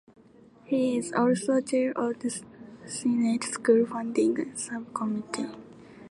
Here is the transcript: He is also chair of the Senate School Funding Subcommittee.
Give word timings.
He 0.63 0.97
is 0.97 1.13
also 1.13 1.61
chair 1.61 1.93
of 1.95 2.21
the 2.21 2.31
Senate 2.87 3.43
School 3.43 3.85
Funding 3.85 4.51
Subcommittee. 4.57 5.51